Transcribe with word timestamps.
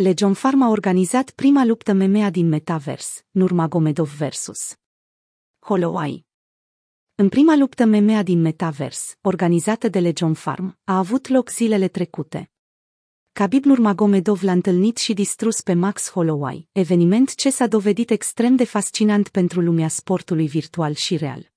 Legion 0.00 0.34
Farm 0.34 0.62
a 0.62 0.68
organizat 0.68 1.30
prima 1.30 1.64
luptă 1.64 1.92
MMA 1.92 2.30
din 2.30 2.48
Metavers, 2.48 3.24
Nurmagomedov 3.30 4.10
vs. 4.18 4.74
Holloway. 5.58 6.26
În 7.14 7.28
prima 7.28 7.56
luptă 7.56 7.86
MMA 7.86 8.22
din 8.22 8.40
Metavers, 8.40 9.16
organizată 9.20 9.88
de 9.88 9.98
Legion 9.98 10.34
Farm, 10.34 10.78
a 10.84 10.98
avut 10.98 11.28
loc 11.28 11.50
zilele 11.50 11.88
trecute. 11.88 12.50
Khabib 13.32 13.64
Nurmagomedov 13.64 14.42
l-a 14.42 14.52
întâlnit 14.52 14.96
și 14.96 15.12
distrus 15.12 15.60
pe 15.60 15.74
Max 15.74 16.10
Holloway, 16.10 16.68
eveniment 16.72 17.34
ce 17.34 17.50
s-a 17.50 17.66
dovedit 17.66 18.10
extrem 18.10 18.56
de 18.56 18.64
fascinant 18.64 19.28
pentru 19.28 19.60
lumea 19.60 19.88
sportului 19.88 20.46
virtual 20.46 20.94
și 20.94 21.16
real. 21.16 21.52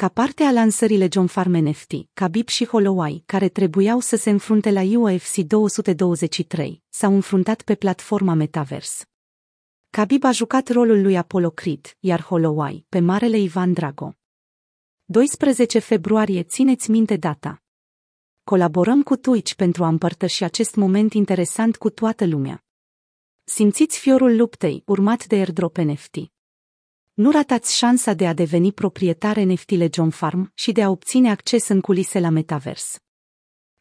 Ca 0.00 0.08
parte 0.08 0.42
a 0.42 0.52
lansării 0.52 0.96
Legion 0.96 1.26
Farm 1.26 1.56
NFT, 1.56 1.92
Khabib 2.12 2.48
și 2.48 2.66
Holloway, 2.66 3.22
care 3.26 3.48
trebuiau 3.48 4.00
să 4.00 4.16
se 4.16 4.30
înfrunte 4.30 4.70
la 4.70 4.82
UFC 4.82 5.36
223, 5.36 6.82
s-au 6.88 7.14
înfruntat 7.14 7.62
pe 7.62 7.74
platforma 7.74 8.34
Metaverse. 8.34 9.04
Khabib 9.90 10.24
a 10.24 10.30
jucat 10.30 10.68
rolul 10.68 11.02
lui 11.02 11.16
Apollo 11.16 11.50
Creed, 11.50 11.96
iar 11.98 12.22
Holloway, 12.22 12.84
pe 12.88 13.00
marele 13.00 13.38
Ivan 13.38 13.72
Drago. 13.72 14.14
12 15.04 15.78
februarie, 15.78 16.42
țineți 16.42 16.90
minte 16.90 17.16
data. 17.16 17.62
Colaborăm 18.44 19.02
cu 19.02 19.16
Twitch 19.16 19.54
pentru 19.54 19.84
a 19.84 19.88
împărtăși 19.88 20.44
acest 20.44 20.74
moment 20.74 21.12
interesant 21.12 21.76
cu 21.76 21.90
toată 21.90 22.26
lumea. 22.26 22.64
Simțiți 23.44 23.98
fiorul 23.98 24.36
luptei, 24.36 24.82
urmat 24.86 25.26
de 25.26 25.34
airdrop 25.34 25.76
NFT. 25.76 26.16
Nu 27.20 27.30
ratați 27.30 27.76
șansa 27.76 28.12
de 28.12 28.26
a 28.26 28.32
deveni 28.32 28.72
proprietar 28.72 29.36
NFT 29.36 29.70
Legion 29.70 30.10
Farm 30.10 30.50
și 30.54 30.72
de 30.72 30.82
a 30.82 30.90
obține 30.90 31.30
acces 31.30 31.68
în 31.68 31.80
culise 31.80 32.20
la 32.20 32.28
Metavers. 32.28 32.98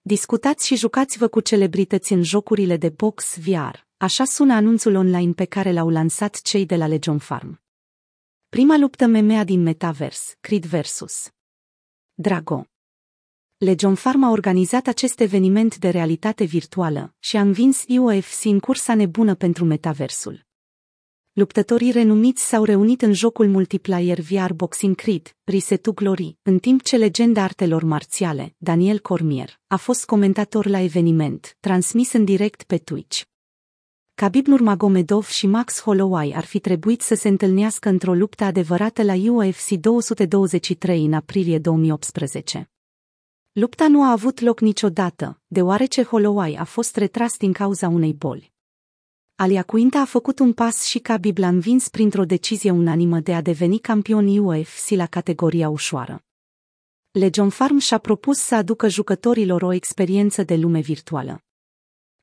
Discutați 0.02 0.66
și 0.66 0.76
jucați-vă 0.76 1.28
cu 1.28 1.40
celebrități 1.40 2.14
în 2.14 2.24
jocurile 2.24 2.78
de 2.78 2.90
box 2.90 3.38
VR, 3.38 3.76
așa 3.98 4.24
sună 4.24 4.54
anunțul 4.54 4.96
online 4.96 5.34
pe 5.34 5.46
care 5.46 5.72
l-au 5.72 5.90
lansat 5.90 6.42
cei 6.42 6.66
de 6.66 6.76
la 6.76 6.88
Legion 6.88 7.18
Farm. 7.18 7.62
Prima 8.50 8.78
luptă 8.78 9.08
MMA 9.08 9.44
din 9.44 9.62
Metavers, 9.62 10.36
Creed 10.40 10.66
vs. 10.66 11.30
Drago. 12.14 12.66
Legion 13.58 13.96
Farm 13.96 14.24
a 14.24 14.32
organizat 14.32 14.88
acest 14.88 15.20
eveniment 15.20 15.78
de 15.78 15.90
realitate 15.90 16.44
virtuală 16.44 17.16
și 17.20 17.38
a 17.38 17.42
învins 17.42 17.84
UFC 17.88 18.44
în 18.44 18.60
cursa 18.60 18.96
nebună 18.96 19.36
pentru 19.36 19.66
metaversul. 19.66 20.48
Luptătorii 21.40 21.92
renumiți 21.92 22.48
s-au 22.48 22.64
reunit 22.64 23.02
în 23.02 23.14
jocul 23.14 23.48
multiplayer 23.48 24.20
VR 24.20 24.54
Boxing 24.54 24.96
Creed, 24.96 25.36
Reset 25.44 25.82
to 25.82 25.92
Glory, 25.92 26.38
în 26.42 26.60
timp 26.60 26.82
ce 26.82 26.98
legenda 26.98 27.44
artelor 27.44 27.84
marțiale, 27.84 28.56
Daniel 28.58 29.00
Cormier, 29.00 29.60
a 29.68 29.76
fost 29.76 30.06
comentator 30.06 30.66
la 30.66 30.80
eveniment, 30.80 31.58
transmis 31.60 32.14
în 32.14 32.26
direct 32.26 32.64
pe 32.64 32.78
Twitch. 32.78 33.22
Khabib 34.14 34.46
Nurmagomedov 34.46 35.26
și 35.26 35.48
Max 35.48 35.82
Holloway 35.82 36.34
ar 36.36 36.46
fi 36.46 36.60
trebuit 36.60 37.02
să 37.02 37.16
se 37.16 37.28
întâlnească 37.28 37.90
într-o 37.90 38.14
luptă 38.14 38.44
adevărată 38.44 39.04
la 39.04 39.14
UFC 39.14 39.70
223 39.70 41.06
în 41.06 41.14
aprilie 41.14 41.60
2018. 41.60 42.70
Lupta 43.52 43.88
nu 43.88 44.04
a 44.04 44.12
avut 44.12 44.40
loc 44.40 44.60
niciodată, 44.60 45.42
deoarece 45.48 46.04
Holloway 46.04 46.56
a 46.60 46.64
fost 46.64 46.96
retras 46.96 47.38
din 47.38 47.52
cauza 47.52 47.88
unei 47.88 48.14
boli. 48.14 48.58
Alia 49.42 49.64
Quinta 49.64 50.00
a 50.00 50.06
făcut 50.06 50.40
un 50.40 50.54
pas 50.54 50.86
și 50.86 51.00
Khabib 51.00 51.38
l-a 51.38 51.48
învins 51.48 51.90
printr-o 51.90 52.26
decizie 52.26 52.72
unanimă 52.72 53.20
de 53.20 53.34
a 53.34 53.42
deveni 53.42 53.80
campion 53.80 54.38
UFC 54.38 54.90
la 54.90 55.06
categoria 55.06 55.70
ușoară. 55.70 56.24
Legion 57.12 57.50
Farm 57.50 57.78
și-a 57.78 57.98
propus 57.98 58.38
să 58.38 58.56
aducă 58.56 58.88
jucătorilor 58.88 59.62
o 59.62 59.74
experiență 59.74 60.44
de 60.44 60.56
lume 60.56 60.80
virtuală. 60.80 61.44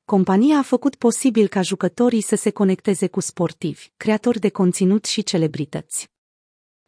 Compania 0.05 0.57
a 0.57 0.61
făcut 0.61 0.95
posibil 0.95 1.47
ca 1.47 1.61
jucătorii 1.61 2.21
să 2.21 2.35
se 2.35 2.49
conecteze 2.49 3.07
cu 3.07 3.19
sportivi, 3.19 3.91
creatori 3.97 4.39
de 4.39 4.49
conținut 4.49 5.05
și 5.05 5.23
celebrități. 5.23 6.09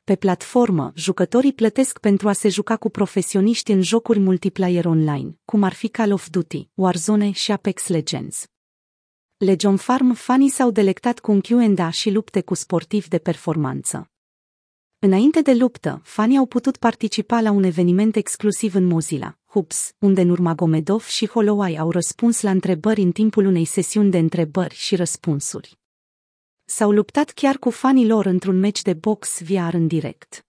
Pe 0.04 0.16
platformă, 0.16 0.92
jucătorii 0.96 1.54
plătesc 1.54 2.00
pentru 2.00 2.28
a 2.28 2.34
se 2.34 2.50
juca 2.50 2.78
cu 2.78 2.90
profesioniști 2.90 3.72
în 3.72 3.82
jocuri 3.82 4.20
multiplayer 4.20 4.86
online, 4.86 5.40
cum 5.46 5.64
ar 5.64 5.74
fi 5.74 5.88
Call 5.88 6.12
of 6.12 6.30
Duty, 6.30 6.70
Warzone 6.74 7.32
și 7.32 7.52
Apex 7.52 7.88
Legends. 7.88 8.48
Legion 9.46 9.78
Farm 9.78 10.14
fanii 10.14 10.50
s-au 10.50 10.72
delectat 10.72 11.20
cu 11.20 11.32
un 11.32 11.42
Q&A 11.42 11.90
și 11.90 12.10
lupte 12.10 12.42
cu 12.42 12.54
sportivi 12.54 13.08
de 13.08 13.18
performanță. 13.18 14.12
Înainte 15.00 15.42
de 15.42 15.54
luptă, 15.54 16.02
fanii 16.04 16.38
au 16.38 16.46
putut 16.46 16.78
participa 16.78 17.42
la 17.42 17.52
un 17.52 17.64
eveniment 17.64 18.16
exclusiv 18.16 18.76
în 18.76 18.86
Mozilla, 18.86 19.38
Hubs, 19.46 19.94
unde 20.00 20.22
Nurmagomedov 20.22 21.04
și 21.04 21.28
Holloway 21.28 21.76
au 21.76 21.92
răspuns 21.92 22.42
la 22.42 22.50
întrebări 22.50 23.02
în 23.02 23.12
timpul 23.12 23.46
unei 23.46 23.66
sesiuni 23.66 24.12
de 24.12 24.18
întrebări 24.18 24.76
și 24.76 24.96
răspunsuri. 24.96 25.80
S-au 26.66 26.92
luptat 26.92 27.30
chiar 27.30 27.58
cu 27.58 27.70
fanii 27.70 28.08
lor 28.08 28.26
într-un 28.26 28.60
meci 28.60 28.82
de 28.82 28.94
box 28.94 29.42
VR 29.42 29.74
în 29.74 29.88
direct. 29.88 30.49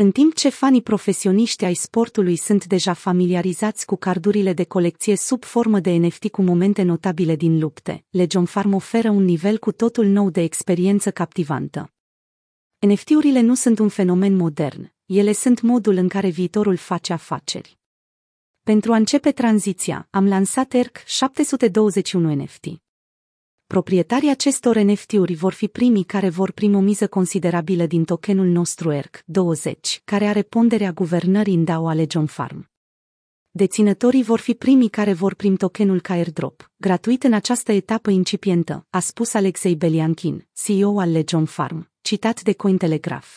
În 0.00 0.10
timp 0.10 0.34
ce 0.34 0.48
fanii 0.48 0.82
profesioniști 0.82 1.64
ai 1.64 1.74
sportului 1.74 2.36
sunt 2.36 2.66
deja 2.66 2.92
familiarizați 2.92 3.86
cu 3.86 3.96
cardurile 3.96 4.52
de 4.52 4.64
colecție 4.64 5.16
sub 5.16 5.44
formă 5.44 5.80
de 5.80 5.90
NFT 5.90 6.30
cu 6.30 6.42
momente 6.42 6.82
notabile 6.82 7.36
din 7.36 7.58
lupte, 7.58 8.04
Legion 8.10 8.44
Farm 8.44 8.74
oferă 8.74 9.10
un 9.10 9.24
nivel 9.24 9.58
cu 9.58 9.72
totul 9.72 10.06
nou 10.06 10.30
de 10.30 10.40
experiență 10.40 11.10
captivantă. 11.10 11.92
NFT-urile 12.78 13.40
nu 13.40 13.54
sunt 13.54 13.78
un 13.78 13.88
fenomen 13.88 14.36
modern, 14.36 14.92
ele 15.06 15.32
sunt 15.32 15.60
modul 15.60 15.96
în 15.96 16.08
care 16.08 16.28
viitorul 16.28 16.76
face 16.76 17.12
afaceri. 17.12 17.78
Pentru 18.62 18.92
a 18.92 18.96
începe 18.96 19.32
tranziția, 19.32 20.08
am 20.10 20.28
lansat 20.28 20.72
ERC 20.72 21.02
721 21.06 22.34
NFT. 22.34 22.66
Proprietarii 23.74 24.30
acestor 24.30 24.76
NFT-uri 24.76 25.34
vor 25.34 25.52
fi 25.52 25.68
primii 25.68 26.04
care 26.04 26.28
vor 26.28 26.50
primi 26.50 26.74
o 26.74 26.80
miză 26.80 27.08
considerabilă 27.08 27.86
din 27.86 28.04
tokenul 28.04 28.46
nostru 28.46 28.94
ERC20, 28.94 30.04
care 30.04 30.26
are 30.26 30.42
ponderea 30.42 30.92
guvernării 30.92 31.54
în 31.54 31.64
DAO 31.64 31.88
ale 31.88 32.06
John 32.10 32.24
Farm. 32.24 32.70
Deținătorii 33.50 34.22
vor 34.22 34.38
fi 34.38 34.54
primii 34.54 34.88
care 34.88 35.12
vor 35.12 35.34
primi 35.34 35.56
tokenul 35.56 36.00
ca 36.00 36.12
airdrop, 36.12 36.70
gratuit 36.76 37.22
în 37.22 37.32
această 37.32 37.72
etapă 37.72 38.10
incipientă, 38.10 38.86
a 38.90 39.00
spus 39.00 39.34
Alexei 39.34 39.76
Beliankin, 39.76 40.48
CEO 40.52 41.00
al 41.00 41.10
Legion 41.10 41.44
Farm, 41.44 41.90
citat 42.00 42.42
de 42.42 42.52
Cointelegraph. 42.52 43.28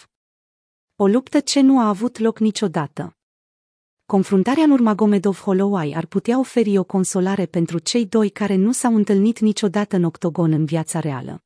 O 0.95 1.07
luptă 1.07 1.39
ce 1.39 1.61
nu 1.61 1.79
a 1.79 1.87
avut 1.87 2.17
loc 2.17 2.39
niciodată. 2.39 3.15
Confruntarea 4.11 4.63
în 4.63 4.71
urma 4.71 4.95
Gomedov-Holloway 4.95 5.93
ar 5.95 6.05
putea 6.05 6.39
oferi 6.39 6.77
o 6.77 6.83
consolare 6.83 7.45
pentru 7.45 7.79
cei 7.79 8.05
doi 8.05 8.29
care 8.29 8.55
nu 8.55 8.71
s-au 8.71 8.95
întâlnit 8.95 9.39
niciodată 9.39 9.95
în 9.95 10.03
octogon 10.03 10.51
în 10.51 10.65
viața 10.65 10.99
reală. 10.99 11.43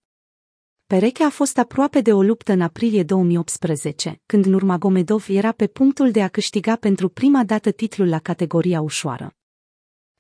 Perechea 0.86 1.26
a 1.26 1.30
fost 1.30 1.58
aproape 1.58 2.02
de 2.02 2.14
o 2.14 2.22
luptă 2.22 2.52
în 2.52 2.62
aprilie 2.62 3.04
2018, 3.04 4.22
când 4.26 4.46
Nurmagomedov 4.46 5.26
era 5.30 5.52
pe 5.52 5.68
punctul 5.68 6.12
de 6.12 6.22
a 6.22 6.28
câștiga 6.28 6.76
pentru 6.76 7.10
prima 7.10 7.44
dată 7.44 7.72
titlul 7.72 8.10
la 8.10 8.20
categoria 8.20 8.82
ușoară. 8.82 9.36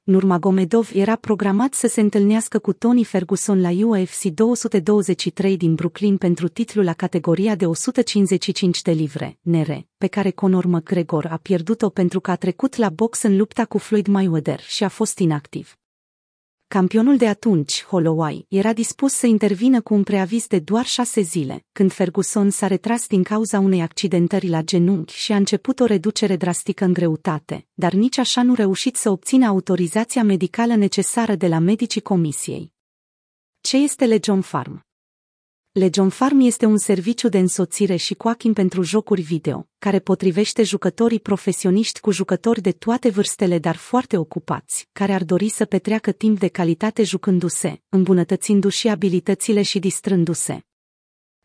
Nurmagomedov 0.05 0.89
era 0.93 1.15
programat 1.15 1.73
să 1.73 1.87
se 1.87 2.01
întâlnească 2.01 2.59
cu 2.59 2.73
Tony 2.73 3.03
Ferguson 3.03 3.61
la 3.61 3.69
UFC 3.69 4.23
223 4.23 5.57
din 5.57 5.75
Brooklyn 5.75 6.17
pentru 6.17 6.47
titlul 6.47 6.83
la 6.83 6.93
categoria 6.93 7.55
de 7.55 7.65
155 7.65 8.81
de 8.81 8.91
livre, 8.91 9.37
nere, 9.41 9.87
pe 9.97 10.07
care 10.07 10.31
Conor 10.31 10.65
McGregor 10.65 11.25
a 11.25 11.37
pierdut-o 11.37 11.89
pentru 11.89 12.19
că 12.19 12.31
a 12.31 12.35
trecut 12.35 12.75
la 12.75 12.89
box 12.89 13.21
în 13.21 13.37
lupta 13.37 13.65
cu 13.65 13.77
Floyd 13.77 14.07
Mayweather 14.07 14.59
și 14.59 14.83
a 14.83 14.89
fost 14.89 15.19
inactiv. 15.19 15.77
Campionul 16.67 17.17
de 17.17 17.27
atunci, 17.27 17.83
Holloway, 17.83 18.45
era 18.49 18.73
dispus 18.73 19.13
să 19.13 19.25
intervină 19.27 19.81
cu 19.81 19.93
un 19.93 20.03
preaviz 20.03 20.47
de 20.47 20.59
doar 20.59 20.85
șase 20.85 21.21
zile, 21.21 21.65
când 21.71 21.91
Ferguson 21.91 22.49
s-a 22.49 22.67
retras 22.67 23.07
din 23.07 23.23
cauza 23.23 23.59
unei 23.59 23.81
accidentări 23.81 24.47
la 24.47 24.61
genunchi 24.61 25.13
și 25.13 25.31
a 25.31 25.35
început 25.35 25.79
o 25.79 25.85
reducere 25.85 26.35
drastică 26.35 26.85
în 26.85 26.93
greutate, 26.93 27.67
dar 27.73 27.93
nici 27.93 28.17
așa 28.17 28.43
nu 28.43 28.53
reușit 28.53 28.95
să 28.95 29.09
obțină 29.09 29.47
autorizația 29.47 30.23
medicală 30.23 30.75
necesară 30.75 31.35
de 31.35 31.47
la 31.47 31.59
medicii 31.59 32.01
comisiei. 32.01 32.73
Ce 33.61 33.77
este 33.77 34.05
Legion 34.05 34.41
Farm? 34.41 34.84
Legion 35.77 36.09
Farm 36.09 36.39
este 36.39 36.65
un 36.65 36.77
serviciu 36.77 37.29
de 37.29 37.37
însoțire 37.37 37.95
și 37.95 38.13
coaching 38.13 38.53
pentru 38.53 38.81
jocuri 38.81 39.21
video, 39.21 39.67
care 39.77 39.99
potrivește 39.99 40.63
jucătorii 40.63 41.19
profesioniști 41.19 41.99
cu 41.99 42.11
jucători 42.11 42.61
de 42.61 42.71
toate 42.71 43.09
vârstele, 43.09 43.59
dar 43.59 43.75
foarte 43.75 44.17
ocupați, 44.17 44.89
care 44.91 45.13
ar 45.13 45.23
dori 45.23 45.49
să 45.49 45.65
petreacă 45.65 46.11
timp 46.11 46.39
de 46.39 46.47
calitate 46.47 47.03
jucându-se, 47.03 47.81
îmbunătățindu-și 47.89 48.87
abilitățile 48.87 49.61
și 49.61 49.79
distrându-se. 49.79 50.59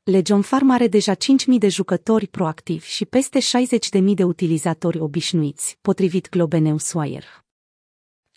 Legion 0.03 0.43
Farm 0.43 0.71
are 0.71 0.89
deja 0.89 1.15
5.000 1.15 1.19
de 1.59 1.69
jucători 1.69 2.27
proactivi 2.27 2.87
și 2.87 3.05
peste 3.05 3.39
60.000 3.39 4.03
de 4.15 4.25
utilizatori 4.25 4.99
obișnuiți, 4.99 5.79
potrivit 5.81 6.29
Globe 6.29 6.59
Newswire. 6.59 7.27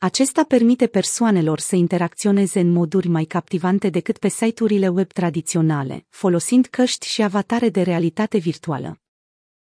Acesta 0.03 0.43
permite 0.43 0.87
persoanelor 0.87 1.59
să 1.59 1.75
interacționeze 1.75 2.59
în 2.59 2.71
moduri 2.71 3.07
mai 3.07 3.23
captivante 3.23 3.89
decât 3.89 4.17
pe 4.17 4.27
site-urile 4.27 4.87
web 4.87 5.11
tradiționale, 5.11 6.05
folosind 6.09 6.65
căști 6.65 7.07
și 7.07 7.21
avatare 7.21 7.69
de 7.69 7.81
realitate 7.81 8.37
virtuală. 8.37 9.02